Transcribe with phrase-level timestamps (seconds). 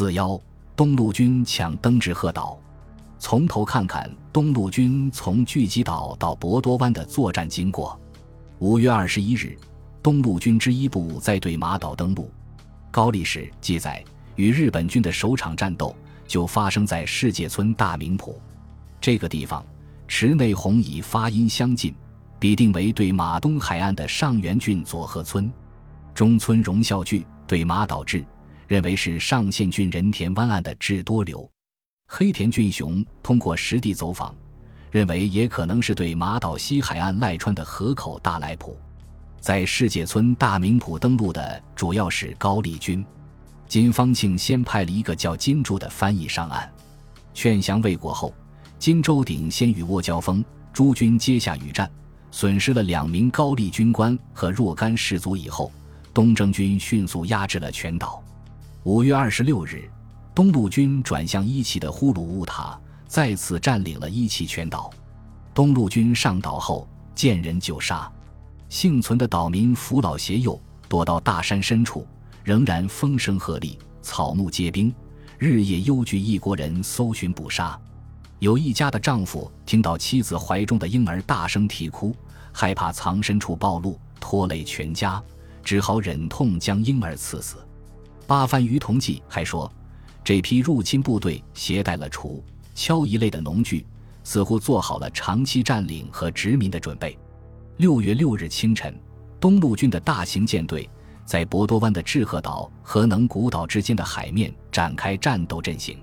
[0.00, 0.40] 四幺，
[0.74, 2.58] 东路军抢登志贺岛。
[3.18, 8.00] 从头看看东路军从聚集岛到博多湾的作战经过。
[8.60, 9.58] 五月二十一日，
[10.02, 12.30] 东路军之一部在对马岛登陆。
[12.90, 14.02] 高力士记载，
[14.36, 15.94] 与日本军的首场战斗
[16.26, 18.40] 就发生在世界村大名浦
[19.02, 19.62] 这个地方。
[20.08, 21.94] 池内弘以发音相近，
[22.38, 25.52] 比定为对马东海岸的上元郡佐贺村。
[26.14, 28.24] 中村荣孝句对马岛志
[28.70, 31.50] 认为是上县郡仁田湾岸的智多流。
[32.06, 34.32] 黑田俊雄通过实地走访，
[34.92, 38.78] 认为也可能是对马岛西海岸赖川的河口大来浦。
[39.40, 43.04] 在世界村大名浦登陆的主要是高丽军。
[43.66, 46.72] 金方庆先派了一个叫金柱的翻译上岸，
[47.34, 48.32] 劝降未果后。
[48.78, 51.90] 金周鼎先与倭交锋，诸军接下雨战，
[52.30, 55.36] 损失了两名高丽军官和若干士卒。
[55.36, 55.72] 以后，
[56.14, 58.22] 东征军迅速压制了全岛。
[58.84, 59.90] 五月二十六日，
[60.34, 64.90] 东路军转向伊奇的呼鲁乌塔，再次占领了伊奇全岛。
[65.52, 68.10] 东路军上岛后，见人就杀，
[68.70, 72.06] 幸存的岛民扶老携幼躲到大山深处，
[72.42, 74.90] 仍然风声鹤唳，草木皆兵，
[75.36, 77.78] 日夜忧惧一国人搜寻捕杀。
[78.38, 82.16] 有一家的丈夫听到妻子怀中的婴儿大声啼哭，
[82.50, 85.22] 害怕藏身处暴露，拖累全家，
[85.62, 87.58] 只好忍痛将婴儿刺死。
[88.30, 89.68] 八番余同记还说，
[90.22, 92.40] 这批入侵部队携带了锄、
[92.76, 93.84] 锹一类的农具，
[94.22, 97.18] 似乎做好了长期占领和殖民的准备。
[97.78, 98.96] 六月六日清晨，
[99.40, 100.88] 东路军的大型舰队
[101.24, 105.98] 在博多湾的志贺岛和能古岛之间的海面展开战斗阵型。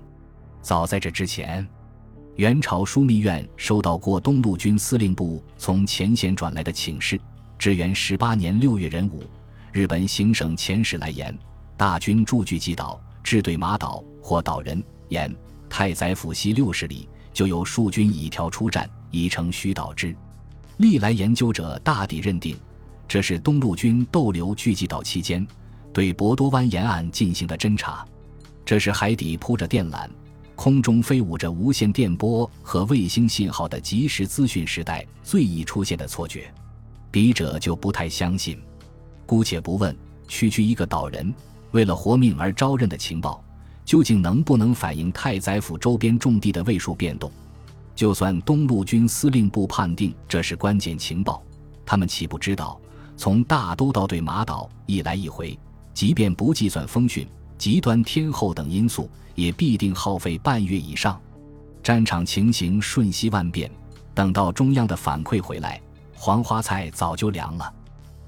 [0.60, 1.66] 早在这之前。
[2.36, 7.18] 元朝枢密院收到过东路军司令部从前线转来的请示，
[7.58, 9.24] 至元十八年六月壬午，
[9.72, 11.34] 日本行省遣使来言：
[11.78, 15.32] 大军驻聚集岛，至对马岛或岛人言
[15.70, 20.12] 太宰府西六十里，就有数军以条出战，已成虚岛之。
[20.78, 22.56] 历来研究者大抵认定，
[23.06, 25.46] 这是东路军逗留聚集岛期间，
[25.92, 28.04] 对博多湾沿岸进行的侦察。
[28.64, 30.10] 这是海底铺着电缆。
[30.56, 36.52] 空中飞舞着无线电波和卫星信号的即时资讯时代最易出现的错觉，
[37.12, 38.60] 笔者就不太相信。
[39.24, 39.96] 姑且不问
[40.26, 41.32] 区区一个岛人
[41.72, 43.42] 为了活命而招认的情报，
[43.84, 47.30] 究竟能不能反映太宰府周边重地的位数变动？
[47.94, 51.42] 就算东路军司令部判定这是关键情报，
[51.84, 52.80] 他们岂不知道
[53.16, 55.58] 从大都到对马岛一来一回，
[55.92, 59.10] 即便不计算风汛、极端天候等因素？
[59.34, 61.20] 也必定耗费半月以上，
[61.80, 63.70] 战场情形瞬息万变，
[64.12, 65.80] 等到中央的反馈回来，
[66.12, 67.72] 黄花菜早就凉了。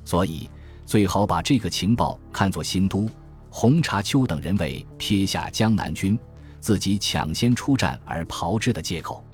[0.05, 0.49] 所以
[0.87, 3.11] 最好把这个情报看作新都、
[3.51, 6.19] 洪察丘等人为撇下江南军，
[6.61, 9.25] 自己抢先出战而炮制的借口。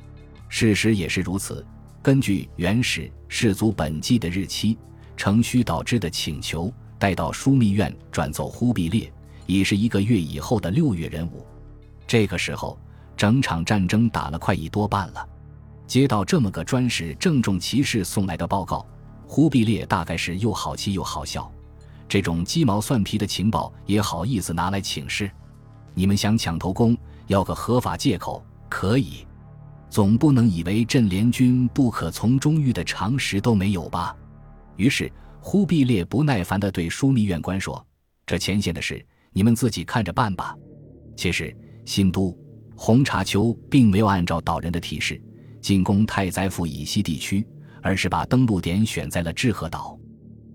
[0.48, 1.64] 事实也是如此。
[2.02, 4.78] 根据原始士族本纪的日期，
[5.16, 9.12] 程须导致的请求，带到枢密院转奏忽必烈，
[9.46, 11.44] 已是一个月以后的六月壬午。
[12.06, 12.78] 这个时候，
[13.16, 15.28] 整场战争打了快一多半了。
[15.86, 18.86] 接到这么个专使郑重其事送来的报告，
[19.26, 21.52] 忽必烈大概是又好气又好笑。
[22.08, 25.30] 这种鸡毛蒜皮的情报也好意思拿来请示？
[25.94, 26.96] 你们想抢头功，
[27.26, 29.26] 要个合法借口可以，
[29.90, 34.16] 总不能以为镇联军不可从中御的常识都没有吧？
[34.76, 37.84] 于是忽必烈不耐烦地对枢密院官说
[38.26, 40.54] ：“这前线的事，你们自己看着办吧。”
[41.16, 41.56] 其实。
[41.86, 42.36] 新都
[42.74, 45.22] 红茶丘并没有按照岛人的提示
[45.60, 47.46] 进攻太宰府以西地区，
[47.80, 49.96] 而是把登陆点选在了志贺岛。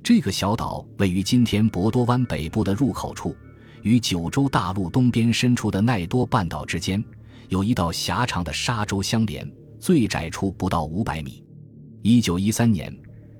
[0.04, 3.36] 这个小岛位于今天博多湾北部的入口处，
[3.84, 7.04] 与九州大陆东边深处的奈多半岛之间
[7.50, 9.48] 有一道狭长的沙洲相连，
[9.80, 11.44] 最窄处不到五百米。
[12.02, 12.92] 一九一三年，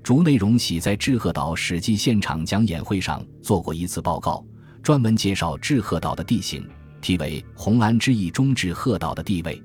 [0.04, 4.44] 竹内荣喜在志贺岛史记现场讲演会上做过一次报告，
[4.84, 6.64] 专门介绍志贺岛的地形。
[7.00, 9.60] 题为“红安之役中志贺岛的地位”。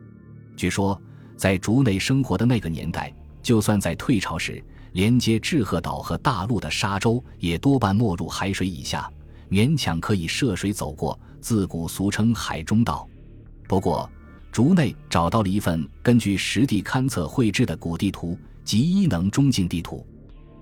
[0.58, 1.00] 据说，
[1.36, 9.12] 在竹内生活的那个年代，就算在退潮时，连接志贺岛和大陆的沙洲也多半没入海水以下，
[9.50, 13.08] 勉强可以涉水走过，自古俗称海中道。
[13.68, 14.10] 不过，
[14.52, 20.06] 竹内找到了一份根据实地勘测绘制的古地图及伊能中境地图。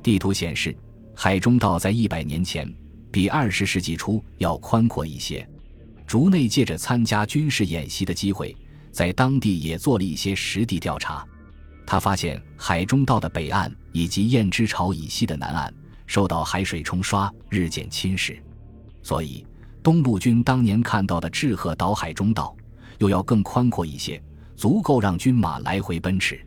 [0.03, 0.75] 地图显示，
[1.15, 2.71] 海中道在一百年前
[3.11, 5.47] 比二十世纪初要宽阔一些。
[6.05, 8.55] 竹内借着参加军事演习的机会，
[8.91, 11.25] 在当地也做了一些实地调查。
[11.85, 15.73] 他发现海中道的北岸以及燕之巢以西的南岸
[16.07, 18.37] 受到海水冲刷，日渐侵蚀，
[19.03, 19.45] 所以
[19.83, 22.55] 东路军当年看到的志贺岛海中道，
[22.97, 24.21] 又要更宽阔一些，
[24.55, 26.43] 足够让军马来回奔驰。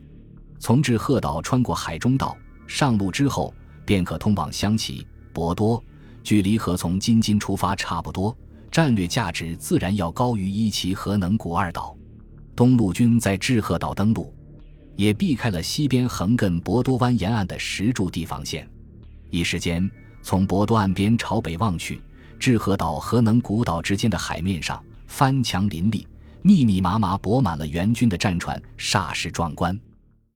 [0.59, 2.37] 从志贺岛穿过海中道
[2.67, 3.53] 上路之后，
[3.85, 5.81] 便可通往香崎、博多，
[6.21, 8.37] 距离和从京津出发差不多，
[8.69, 11.95] 战略价值自然要高于伊崎和能古二岛。
[12.55, 14.33] 东路军在志贺岛登陆，
[14.99, 18.69] 也避开了西边横亘博多湾沿岸的石柱地防线。
[19.29, 19.89] 一时间，
[20.21, 22.01] 从博多岸边朝北望去，
[22.37, 26.05] 志贺岛和能古岛之间的海面上，翻墙林立，
[26.41, 29.79] 密密麻麻泊满了援军的战船，煞是壮观。